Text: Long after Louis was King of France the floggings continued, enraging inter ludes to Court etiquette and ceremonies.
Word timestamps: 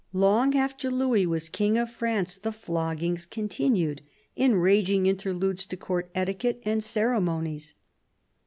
Long 0.13 0.55
after 0.57 0.89
Louis 0.89 1.27
was 1.27 1.47
King 1.47 1.77
of 1.77 1.91
France 1.91 2.35
the 2.35 2.51
floggings 2.51 3.27
continued, 3.27 4.01
enraging 4.35 5.05
inter 5.05 5.31
ludes 5.31 5.67
to 5.67 5.77
Court 5.77 6.09
etiquette 6.15 6.59
and 6.65 6.83
ceremonies. 6.83 7.75